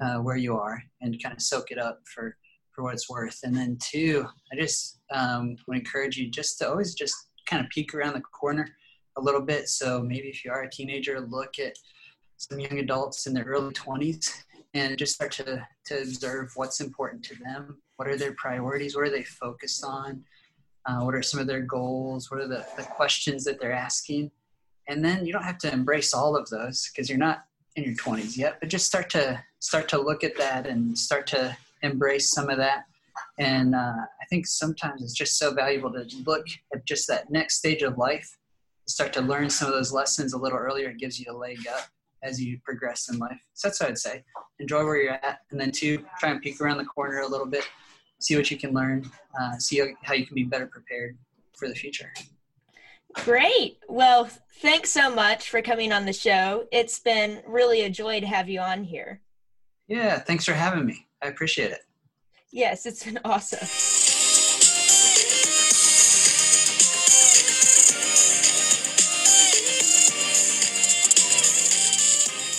uh, 0.00 0.16
where 0.16 0.36
you 0.36 0.56
are 0.56 0.82
and 1.00 1.20
kind 1.22 1.34
of 1.34 1.42
soak 1.42 1.70
it 1.70 1.78
up 1.78 2.00
for, 2.04 2.36
for 2.72 2.84
what 2.84 2.94
it's 2.94 3.08
worth. 3.08 3.40
And 3.42 3.56
then 3.56 3.78
two, 3.80 4.26
I 4.52 4.56
just 4.56 5.00
um, 5.10 5.56
would 5.66 5.78
encourage 5.78 6.16
you 6.16 6.30
just 6.30 6.58
to 6.58 6.68
always 6.68 6.94
just 6.94 7.14
kind 7.46 7.64
of 7.64 7.70
peek 7.70 7.94
around 7.94 8.14
the 8.14 8.20
corner 8.20 8.68
a 9.16 9.20
little 9.20 9.40
bit. 9.40 9.68
So 9.68 10.02
maybe 10.02 10.28
if 10.28 10.44
you 10.44 10.50
are 10.50 10.62
a 10.62 10.70
teenager, 10.70 11.20
look 11.20 11.58
at 11.58 11.74
some 12.36 12.58
young 12.58 12.78
adults 12.78 13.26
in 13.26 13.34
their 13.34 13.44
early 13.44 13.72
20s 13.72 14.30
and 14.74 14.98
just 14.98 15.14
start 15.14 15.32
to, 15.32 15.66
to 15.86 16.02
observe 16.02 16.50
what's 16.56 16.80
important 16.80 17.24
to 17.24 17.36
them. 17.36 17.78
What 17.96 18.08
are 18.08 18.16
their 18.16 18.34
priorities? 18.34 18.96
What 18.96 19.06
are 19.06 19.10
they 19.10 19.22
focused 19.22 19.84
on? 19.84 20.24
Uh, 20.86 21.00
what 21.00 21.14
are 21.14 21.22
some 21.22 21.40
of 21.40 21.46
their 21.46 21.62
goals? 21.62 22.30
What 22.30 22.40
are 22.40 22.48
the, 22.48 22.66
the 22.76 22.82
questions 22.82 23.44
that 23.44 23.60
they're 23.60 23.72
asking? 23.72 24.30
And 24.88 25.02
then 25.02 25.24
you 25.24 25.32
don't 25.32 25.44
have 25.44 25.58
to 25.58 25.72
embrace 25.72 26.12
all 26.12 26.36
of 26.36 26.48
those 26.50 26.90
because 26.90 27.08
you're 27.08 27.18
not 27.18 27.44
in 27.76 27.84
your 27.84 27.94
20s 27.94 28.36
yet, 28.36 28.58
but 28.60 28.68
just 28.68 28.86
start 28.86 29.08
to 29.10 29.42
start 29.60 29.88
to 29.88 30.00
look 30.00 30.22
at 30.24 30.36
that 30.36 30.66
and 30.66 30.96
start 30.96 31.26
to 31.28 31.56
embrace 31.82 32.30
some 32.30 32.50
of 32.50 32.58
that. 32.58 32.84
And 33.38 33.74
uh, 33.74 33.78
I 33.78 34.26
think 34.30 34.46
sometimes 34.46 35.02
it's 35.02 35.14
just 35.14 35.38
so 35.38 35.52
valuable 35.52 35.92
to 35.92 36.06
look 36.26 36.46
at 36.72 36.84
just 36.84 37.08
that 37.08 37.30
next 37.30 37.56
stage 37.58 37.82
of 37.82 37.98
life, 37.98 38.38
start 38.86 39.12
to 39.14 39.20
learn 39.20 39.50
some 39.50 39.68
of 39.68 39.74
those 39.74 39.92
lessons 39.92 40.32
a 40.32 40.38
little 40.38 40.58
earlier. 40.58 40.90
It 40.90 40.98
gives 40.98 41.18
you 41.18 41.26
a 41.30 41.36
leg 41.36 41.58
up 41.68 41.86
as 42.22 42.40
you 42.40 42.58
progress 42.64 43.08
in 43.10 43.18
life. 43.18 43.40
So 43.54 43.68
that's 43.68 43.80
what 43.80 43.90
I'd 43.90 43.98
say. 43.98 44.24
Enjoy 44.58 44.84
where 44.84 44.96
you're 44.96 45.12
at, 45.12 45.40
and 45.50 45.60
then 45.60 45.70
two, 45.70 46.04
try 46.18 46.30
and 46.30 46.40
peek 46.40 46.60
around 46.60 46.78
the 46.78 46.84
corner 46.84 47.20
a 47.20 47.28
little 47.28 47.46
bit, 47.46 47.68
see 48.20 48.36
what 48.36 48.50
you 48.50 48.56
can 48.56 48.72
learn, 48.72 49.10
uh, 49.40 49.58
see 49.58 49.82
how 50.02 50.14
you 50.14 50.26
can 50.26 50.34
be 50.34 50.44
better 50.44 50.66
prepared 50.66 51.18
for 51.56 51.68
the 51.68 51.74
future. 51.74 52.12
Great. 53.24 53.78
Well, 53.88 54.28
thanks 54.60 54.90
so 54.90 55.14
much 55.14 55.48
for 55.48 55.62
coming 55.62 55.92
on 55.92 56.04
the 56.04 56.12
show. 56.12 56.66
It's 56.72 56.98
been 56.98 57.42
really 57.46 57.82
a 57.82 57.90
joy 57.90 58.20
to 58.20 58.26
have 58.26 58.48
you 58.48 58.60
on 58.60 58.84
here. 58.84 59.20
Yeah, 59.86 60.18
thanks 60.18 60.44
for 60.44 60.52
having 60.52 60.86
me. 60.86 61.06
I 61.22 61.28
appreciate 61.28 61.70
it. 61.70 61.80
Yes, 62.54 62.86
it's 62.86 63.04
an 63.04 63.18
awesome. 63.24 63.66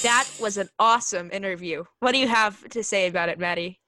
That 0.03 0.27
was 0.37 0.57
an 0.57 0.67
awesome 0.79 1.31
interview. 1.31 1.85
What 2.01 2.11
do 2.11 2.17
you 2.17 2.27
have 2.27 2.61
to 2.71 2.83
say 2.83 3.07
about 3.07 3.29
it, 3.29 3.39
Maddie? 3.39 3.79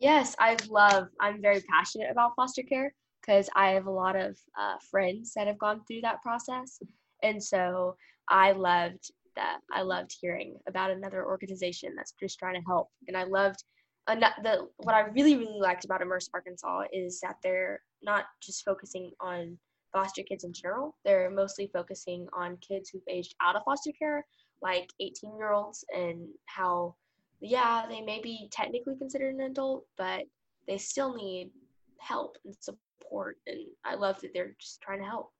Yes, 0.00 0.34
I 0.38 0.56
love, 0.70 1.08
I'm 1.20 1.42
very 1.42 1.60
passionate 1.70 2.10
about 2.10 2.32
foster 2.34 2.62
care 2.62 2.94
because 3.20 3.50
I 3.54 3.72
have 3.72 3.84
a 3.84 3.90
lot 3.90 4.16
of 4.16 4.38
uh, 4.58 4.76
friends 4.90 5.34
that 5.36 5.48
have 5.48 5.58
gone 5.58 5.82
through 5.86 6.00
that 6.00 6.22
process. 6.22 6.78
And 7.22 7.44
so 7.44 7.96
I 8.26 8.52
loved 8.52 9.12
that. 9.36 9.58
I 9.70 9.82
loved 9.82 10.16
hearing 10.18 10.56
about 10.66 10.90
another 10.90 11.26
organization 11.26 11.92
that's 11.94 12.14
just 12.18 12.38
trying 12.38 12.54
to 12.54 12.66
help. 12.66 12.88
And 13.06 13.18
I 13.18 13.24
loved 13.24 13.62
the, 14.06 14.68
what 14.78 14.94
I 14.94 15.00
really, 15.00 15.36
really 15.36 15.60
liked 15.60 15.84
about 15.84 16.02
Immerse 16.02 16.28
Arkansas 16.34 16.84
is 16.92 17.20
that 17.20 17.36
they're 17.42 17.80
not 18.02 18.24
just 18.42 18.64
focusing 18.64 19.12
on 19.20 19.58
foster 19.92 20.22
kids 20.22 20.44
in 20.44 20.52
general, 20.52 20.96
they're 21.04 21.30
mostly 21.30 21.70
focusing 21.72 22.26
on 22.32 22.56
kids 22.66 22.88
who've 22.88 23.02
aged 23.08 23.34
out 23.42 23.56
of 23.56 23.62
foster 23.64 23.92
care, 23.98 24.24
like 24.62 24.88
18 25.00 25.36
year 25.36 25.52
olds, 25.52 25.84
and 25.94 26.28
how, 26.46 26.94
yeah, 27.40 27.84
they 27.88 28.00
may 28.00 28.20
be 28.20 28.48
technically 28.50 28.96
considered 28.96 29.34
an 29.34 29.42
adult, 29.42 29.84
but 29.98 30.22
they 30.66 30.78
still 30.78 31.14
need 31.14 31.50
help 31.98 32.36
and 32.44 32.54
support. 32.60 33.38
And 33.46 33.58
I 33.84 33.94
love 33.94 34.20
that 34.22 34.32
they're 34.32 34.54
just 34.58 34.80
trying 34.80 35.00
to 35.00 35.06
help. 35.06 35.30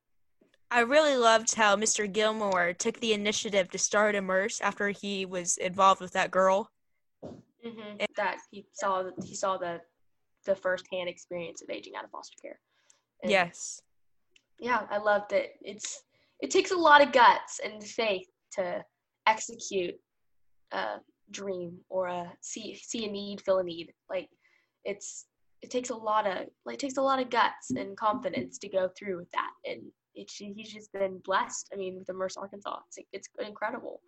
I 0.71 0.81
really 0.81 1.16
loved 1.16 1.54
how 1.54 1.76
Mr. 1.76 2.11
Gilmore 2.11 2.73
took 2.73 2.99
the 3.00 3.12
initiative 3.12 3.71
to 3.71 3.78
start 3.78 4.14
Immerse 4.14 4.61
after 4.62 4.88
he 4.88 5.26
was 5.26 5.59
involved 5.59 6.00
with 6.00 6.12
that 6.12 6.31
girl. 6.31 6.71
Mm-hmm. 7.64 8.04
That 8.16 8.38
he 8.50 8.66
saw 8.73 9.04
he 9.25 9.35
saw 9.35 9.57
the 9.57 9.81
the 10.45 10.57
firsthand 10.57 11.09
experience 11.09 11.62
of 11.62 11.71
aging 11.71 11.95
out 11.97 12.04
of 12.04 12.11
foster 12.11 12.37
care. 12.40 12.59
And 13.23 13.31
yes. 13.31 13.81
Yeah, 14.59 14.87
I 14.90 14.99
loved 14.99 15.33
it. 15.33 15.52
It's 15.62 16.02
it 16.40 16.50
takes 16.50 16.73
a 16.73 16.76
lot 16.76 17.02
of 17.02 17.12
guts 17.12 17.61
and 17.64 17.83
faith 17.83 18.26
to 18.52 18.85
execute 19.26 19.95
a 20.73 20.97
dream 21.31 21.78
or 21.88 22.09
a 22.09 22.33
see 22.40 22.75
see 22.75 23.07
a 23.07 23.11
need, 23.11 23.40
fill 23.40 23.59
a 23.59 23.64
need. 23.64 23.92
Like 24.11 24.28
it's 24.85 25.26
it 25.62 25.71
takes 25.71 25.90
a 25.90 25.95
lot 25.95 26.26
of 26.26 26.49
like 26.66 26.75
it 26.75 26.81
takes 26.81 26.97
a 26.97 27.02
lot 27.02 27.21
of 27.21 27.31
guts 27.31 27.71
and 27.76 27.97
confidence 27.97 28.59
to 28.59 28.69
go 28.69 28.90
through 28.99 29.19
with 29.19 29.31
that. 29.33 29.50
And 29.64 29.83
it's 30.14 30.35
he's 30.35 30.73
just 30.73 30.92
been 30.92 31.19
blessed. 31.25 31.71
I 31.73 31.76
mean, 31.76 31.99
with 31.99 32.09
Immerse 32.09 32.37
Arkansas, 32.37 32.78
it's 32.88 32.99
it's 33.12 33.28
incredible. 33.47 34.00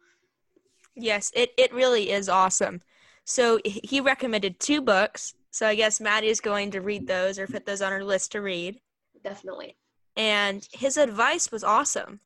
Yes, 0.97 1.31
it 1.35 1.53
it 1.57 1.73
really 1.73 2.11
is 2.11 2.29
awesome. 2.29 2.81
So 3.25 3.59
he 3.65 4.01
recommended 4.01 4.61
two 4.61 4.81
books. 4.81 5.35
So 5.51 5.67
I 5.67 5.75
guess 5.75 6.01
Maddie 6.01 6.29
is 6.29 6.41
going 6.41 6.71
to 6.73 6.81
read 6.81 7.07
those 7.07 7.39
or 7.39 7.47
put 7.47 7.65
those 7.65 7.83
on 7.83 7.93
her 7.93 8.05
list 8.05 8.33
to 8.33 8.41
read. 8.41 8.81
Definitely. 9.23 9.77
And 10.17 10.67
his 10.73 10.97
advice 10.97 11.51
was 11.51 11.65
awesome. 11.65 12.21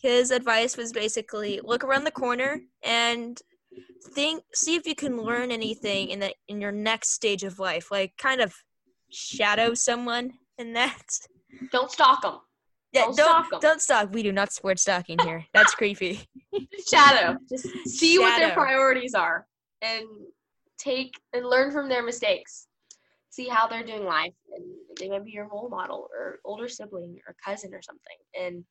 His 0.00 0.30
advice 0.30 0.76
was 0.76 0.92
basically 0.92 1.60
look 1.62 1.82
around 1.82 2.04
the 2.04 2.10
corner 2.10 2.60
and 2.82 3.40
think 4.12 4.44
see 4.54 4.76
if 4.76 4.86
you 4.86 4.94
can 4.94 5.20
learn 5.20 5.50
anything 5.50 6.10
in 6.10 6.20
the 6.20 6.32
in 6.48 6.60
your 6.60 6.72
next 6.72 7.10
stage 7.10 7.42
of 7.42 7.58
life. 7.58 7.90
Like 7.90 8.16
kind 8.16 8.40
of 8.40 8.54
shadow 9.10 9.74
someone 9.74 10.34
in 10.58 10.74
that. 10.74 11.02
Don't 11.72 11.90
stalk 11.90 12.22
them. 12.22 12.38
Yeah, 12.92 13.06
Don't 13.06 13.16
don't 13.16 13.46
stalk, 13.46 13.60
don't 13.60 13.82
stalk. 13.82 14.12
We 14.12 14.22
do 14.22 14.32
not 14.32 14.52
support 14.52 14.78
stalking 14.78 15.18
here. 15.18 15.44
That's 15.52 15.74
creepy. 15.74 16.20
shadow. 16.88 17.38
Just 17.48 17.66
see 17.86 18.18
what 18.18 18.38
their 18.38 18.52
priorities 18.52 19.14
are 19.14 19.46
and 19.82 20.06
take 20.78 21.14
and 21.32 21.46
learn 21.46 21.70
from 21.72 21.88
their 21.88 22.02
mistakes. 22.02 22.66
See 23.30 23.48
how 23.48 23.66
they're 23.66 23.84
doing 23.84 24.04
life. 24.04 24.32
And 24.54 24.64
they 24.98 25.08
might 25.08 25.24
be 25.24 25.32
your 25.32 25.48
role 25.48 25.68
model 25.68 26.08
or 26.16 26.38
older 26.44 26.68
sibling 26.68 27.18
or 27.26 27.34
cousin 27.44 27.74
or 27.74 27.82
something. 27.82 28.16
And 28.38 28.64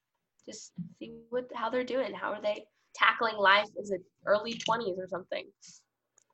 just 0.48 0.74
see 1.00 1.14
what 1.30 1.50
how 1.54 1.70
they're 1.70 1.84
doing. 1.84 2.14
How 2.14 2.32
are 2.32 2.42
they 2.42 2.66
tackling 2.94 3.38
life 3.38 3.68
as 3.82 3.90
an 3.92 4.04
early 4.26 4.54
twenties 4.54 4.98
or 4.98 5.08
something? 5.08 5.46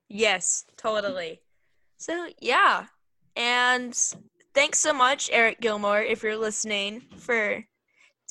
Yes, 0.07 0.65
totally. 0.77 1.41
So 1.97 2.27
yeah, 2.39 2.87
and 3.35 3.97
thanks 4.53 4.79
so 4.79 4.93
much, 4.93 5.29
Eric 5.31 5.61
Gilmore, 5.61 6.01
if 6.01 6.23
you're 6.23 6.37
listening, 6.37 7.03
for 7.17 7.63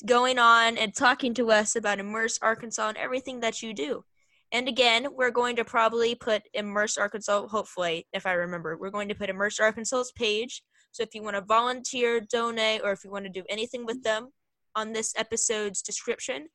going 0.07 0.39
on 0.39 0.77
and 0.77 0.95
talking 0.95 1.35
to 1.35 1.51
us 1.51 1.77
about 1.77 1.99
Immerse 1.99 2.39
Arkansas 2.43 2.89
and 2.89 2.99
everything 2.99 3.41
that 3.41 3.63
you 3.63 3.73
do. 3.73 4.05
And 4.53 4.69
again, 4.69 5.07
we're 5.15 5.31
going 5.31 5.57
to 5.57 5.65
probably 5.65 6.15
put 6.15 6.43
Immerse 6.55 6.99
Arkansas, 6.99 7.47
hopefully, 7.47 8.07
if 8.13 8.27
I 8.27 8.33
remember, 8.33 8.77
we're 8.77 8.91
going 8.91 9.09
to 9.09 9.15
put 9.15 9.31
Immerse 9.31 9.61
Arkansas's 9.61 10.13
page. 10.13 10.63
So 10.91 11.05
if 11.05 11.15
you 11.15 11.23
want 11.23 11.37
to 11.37 11.43
volunteer, 11.43 12.21
donate, 12.21 12.81
or 12.83 12.91
if 12.91 13.05
you 13.05 13.11
want 13.11 13.25
to 13.27 13.31
do 13.31 13.45
anything 13.49 13.87
with 13.87 14.03
them 14.03 14.31
on 14.75 14.93
this 14.93 15.15
episode's 15.17 15.83
description. 15.83 16.49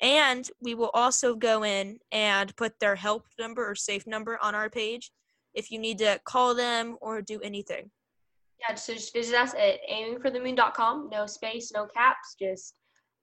And 0.00 0.48
we 0.60 0.74
will 0.74 0.90
also 0.94 1.34
go 1.34 1.62
in 1.62 1.98
and 2.10 2.54
put 2.56 2.72
their 2.80 2.96
help 2.96 3.26
number 3.38 3.68
or 3.68 3.74
safe 3.74 4.06
number 4.06 4.38
on 4.42 4.54
our 4.54 4.70
page 4.70 5.12
if 5.54 5.70
you 5.70 5.78
need 5.78 5.98
to 5.98 6.20
call 6.24 6.54
them 6.54 6.96
or 7.00 7.20
do 7.20 7.40
anything. 7.40 7.90
Yeah, 8.60 8.74
so 8.76 8.94
just 8.94 9.12
visit 9.12 9.36
us 9.36 9.54
at 9.54 9.78
aimingforthemoon.com. 9.90 11.10
No 11.10 11.26
space, 11.26 11.72
no 11.72 11.86
caps, 11.86 12.34
just 12.40 12.74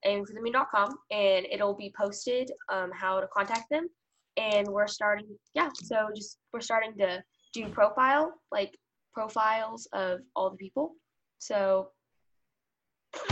aimingforthemoon.com, 0.05 0.95
and 1.12 1.45
it'll 1.51 1.75
be 1.75 1.93
posted 1.98 2.51
um, 2.69 2.91
how 2.93 3.19
to 3.19 3.27
contact 3.27 3.69
them. 3.69 3.89
And 4.39 4.67
we're 4.67 4.88
starting, 4.88 5.27
yeah. 5.53 5.69
So 5.75 6.08
just 6.15 6.38
we're 6.53 6.62
starting 6.62 6.98
to 6.98 7.22
do 7.53 7.67
profile, 7.69 8.34
like 8.51 8.74
profiles 9.13 9.88
of 9.93 10.19
all 10.36 10.50
the 10.50 10.58
people. 10.58 10.93
So 11.39 11.89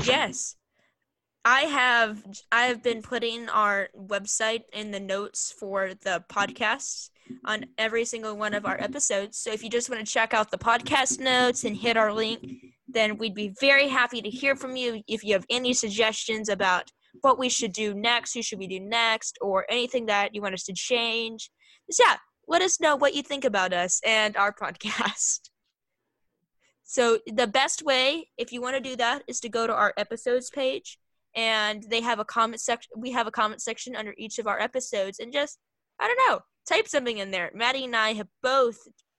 Yes. 0.03 0.55
I 1.45 1.61
have 1.61 2.23
I 2.51 2.65
have 2.65 2.83
been 2.83 3.01
putting 3.01 3.47
our 3.47 3.87
website 3.97 4.63
in 4.73 4.91
the 4.91 4.99
notes 4.99 5.53
for 5.57 5.93
the 5.93 6.23
podcasts 6.29 7.09
on 7.45 7.67
every 7.77 8.03
single 8.03 8.35
one 8.35 8.53
of 8.53 8.65
our 8.65 8.77
episodes. 8.81 9.37
So 9.37 9.51
if 9.51 9.63
you 9.63 9.69
just 9.69 9.89
want 9.89 10.05
to 10.05 10.11
check 10.11 10.33
out 10.33 10.51
the 10.51 10.57
podcast 10.57 11.21
notes 11.21 11.63
and 11.63 11.77
hit 11.77 11.95
our 11.95 12.11
link, 12.11 12.41
then 12.89 13.17
we'd 13.17 13.33
be 13.33 13.53
very 13.61 13.87
happy 13.87 14.21
to 14.21 14.29
hear 14.29 14.57
from 14.57 14.75
you 14.75 15.01
if 15.07 15.23
you 15.23 15.33
have 15.33 15.45
any 15.49 15.73
suggestions 15.73 16.49
about 16.49 16.91
what 17.21 17.39
we 17.39 17.49
should 17.49 17.73
do 17.73 17.93
next, 17.93 18.33
who 18.33 18.41
should 18.41 18.59
we 18.59 18.67
do 18.67 18.79
next, 18.79 19.37
or 19.41 19.65
anything 19.69 20.05
that 20.07 20.33
you 20.33 20.41
want 20.41 20.53
us 20.53 20.63
to 20.63 20.73
change. 20.73 21.49
Just 21.87 22.01
yeah, 22.03 22.17
let 22.47 22.61
us 22.61 22.79
know 22.79 22.95
what 22.95 23.13
you 23.13 23.21
think 23.23 23.45
about 23.45 23.73
us 23.73 24.01
and 24.05 24.35
our 24.37 24.53
podcast. 24.61 25.49
So 26.83 27.19
the 27.27 27.47
best 27.47 27.83
way, 27.83 28.29
if 28.37 28.53
you 28.53 28.61
want 28.61 28.75
to 28.75 28.89
do 28.89 28.95
that, 28.95 29.23
is 29.27 29.41
to 29.41 29.49
go 29.49 29.67
to 29.67 29.73
our 29.73 29.93
episodes 29.97 30.49
page, 30.49 30.97
and 31.35 31.83
they 31.89 32.01
have 32.01 32.19
a 32.19 32.25
comment 32.25 32.61
section. 32.61 32.91
We 32.97 33.11
have 33.11 33.27
a 33.27 33.31
comment 33.31 33.61
section 33.61 33.95
under 33.95 34.13
each 34.17 34.39
of 34.39 34.47
our 34.47 34.59
episodes, 34.59 35.19
and 35.19 35.33
just 35.33 35.57
I 35.99 36.07
don't 36.07 36.29
know, 36.29 36.39
type 36.67 36.87
something 36.87 37.17
in 37.17 37.31
there. 37.31 37.51
Maddie 37.53 37.85
and 37.85 37.95
I 37.95 38.13
have 38.13 38.27
both 38.41 38.77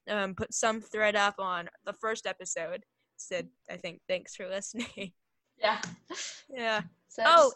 um, 0.09 0.35
put 0.35 0.55
some 0.55 0.81
thread 0.81 1.17
up 1.17 1.35
on 1.39 1.69
the 1.85 1.93
first 1.93 2.27
episode. 2.27 2.85
Said 3.17 3.49
I 3.71 3.77
think 3.77 4.01
thanks 4.09 4.35
for 4.35 4.49
listening. 4.49 5.13
yeah. 5.61 5.81
yeah. 6.49 6.83
So 7.09 7.23
Oh, 7.27 7.53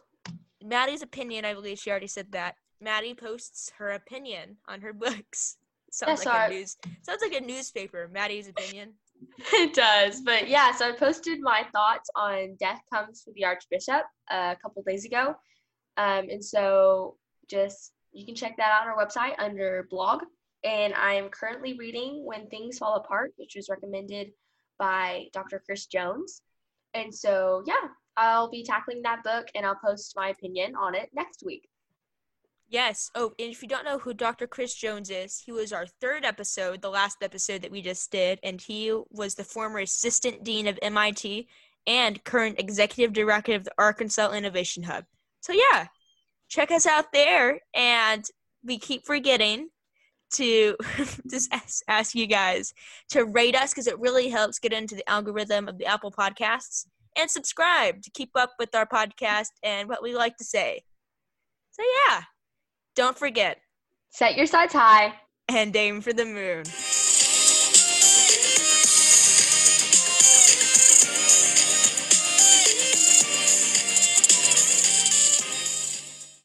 Maddie's 0.64 1.02
opinion. 1.02 1.45
I 1.45 1.54
believe 1.54 1.78
she 1.78 1.90
already 1.90 2.07
said 2.07 2.33
that. 2.33 2.57
Maddie 2.81 3.14
posts 3.14 3.73
her 3.78 3.90
opinion 3.90 4.57
on 4.69 4.81
her 4.81 4.92
books. 4.92 5.57
Sounds 5.90 6.25
like 6.25 6.50
a 6.50 6.54
news. 6.54 6.76
Sounds 7.02 7.21
like 7.23 7.35
a 7.35 7.45
newspaper. 7.45 8.09
Maddie's 8.11 8.49
opinion. 8.49 8.95
it 9.52 9.75
does. 9.75 10.23
But 10.23 10.49
yeah, 10.49 10.73
so 10.73 10.88
I 10.88 10.92
posted 10.92 11.40
my 11.40 11.66
thoughts 11.72 12.09
on 12.16 12.57
Death 12.59 12.81
Comes 12.92 13.22
for 13.22 13.33
the 13.35 13.44
Archbishop 13.44 14.03
uh, 14.31 14.55
a 14.55 14.61
couple 14.61 14.83
days 14.83 15.05
ago. 15.05 15.35
Um, 15.98 16.29
and 16.31 16.42
so 16.42 17.16
just 17.48 17.92
you 18.12 18.25
can 18.25 18.35
check 18.35 18.57
that 18.57 18.72
out 18.72 18.87
on 18.87 18.88
our 18.88 19.07
website 19.07 19.35
under 19.38 19.87
blog. 19.90 20.22
And 20.64 20.94
I 20.94 21.14
am 21.14 21.29
currently 21.29 21.77
reading 21.79 22.25
When 22.25 22.46
Things 22.46 22.79
Fall 22.79 22.96
Apart, 22.96 23.33
which 23.37 23.55
was 23.57 23.68
recommended 23.68 24.33
by 24.79 25.27
Dr. 25.33 25.62
Chris 25.64 25.87
Jones. 25.87 26.42
And 26.94 27.12
so, 27.12 27.62
yeah, 27.66 27.88
I'll 28.16 28.51
be 28.51 28.64
tackling 28.64 29.03
that 29.03 29.22
book 29.25 29.48
and 29.55 29.64
I'll 29.64 29.79
post 29.83 30.14
my 30.16 30.29
opinion 30.29 30.75
on 30.75 30.94
it 30.94 31.11
next 31.14 31.42
week. 31.44 31.68
Yes. 32.68 33.11
Oh, 33.14 33.35
and 33.38 33.51
if 33.51 33.61
you 33.62 33.68
don't 33.68 33.85
know 33.85 33.98
who 33.98 34.14
Dr. 34.14 34.46
Chris 34.46 34.75
Jones 34.75 35.11
is, 35.11 35.38
he 35.44 35.53
was 35.53 35.75
our 35.75 35.87
third 35.87 36.25
episode, 36.25 36.81
the 36.81 36.88
last 36.88 37.18
episode 37.22 37.61
that 37.62 37.70
we 37.70 37.83
just 37.83 38.11
did, 38.11 38.38
and 38.42 38.61
he 38.61 38.98
was 39.11 39.35
the 39.35 39.44
former 39.44 39.81
assistant 39.81 40.42
dean 40.42 40.66
of 40.66 40.79
MIT 40.81 41.48
and 41.87 42.25
current 42.25 42.59
executive 42.59 43.12
director 43.12 43.55
of 43.55 43.64
the 43.64 43.72
Arkansas 43.77 44.33
Innovation 44.33 44.83
Hub. 44.85 45.05
So 45.40 45.53
yeah, 45.53 45.88
check 46.48 46.70
us 46.70 46.87
out 46.87 47.12
there, 47.12 47.61
and 47.75 48.25
we 48.64 48.79
keep 48.79 49.05
forgetting 49.05 49.68
to 50.35 50.77
just 51.31 51.53
ask, 51.88 52.14
you 52.14 52.27
guys 52.27 52.72
to 53.11 53.25
rate 53.25 53.55
us 53.55 53.72
because 53.72 53.87
it 53.87 53.98
really 53.98 54.31
helps 54.31 54.59
get 54.59 54.72
into 54.72 54.94
the 54.94 55.09
algorithm 55.11 55.68
of 55.68 55.77
the 55.77 55.85
Apple 55.87 56.11
Podcasts 56.11 56.87
and 57.16 57.31
subscribe 57.31 58.03
to 58.03 58.11
keep 58.11 58.31
up 58.35 58.53
with 58.59 58.75
our 58.75 58.87
podcast 58.87 59.48
and 59.62 59.88
what 59.88 60.03
we 60.03 60.14
like 60.14 60.37
to 60.38 60.44
say. 60.44 60.83
So 61.72 61.83
yeah. 62.09 62.22
Don't 62.94 63.16
forget, 63.18 63.59
Set 64.11 64.37
your 64.37 64.46
sights 64.46 64.75
high. 64.75 65.14
and 65.48 65.75
aim 65.75 66.01
for 66.03 66.12
the 66.12 66.25
moon. 66.27 66.64